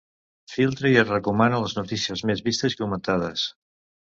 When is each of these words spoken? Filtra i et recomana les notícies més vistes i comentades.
Filtra 0.53 0.91
i 0.93 0.95
et 1.01 1.11
recomana 1.11 1.59
les 1.65 1.77
notícies 1.81 2.25
més 2.31 2.43
vistes 2.49 2.77
i 2.77 2.81
comentades. 2.83 3.45